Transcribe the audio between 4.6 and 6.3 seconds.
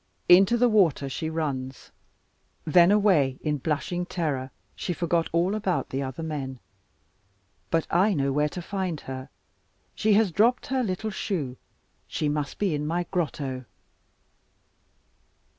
she forgot all about the other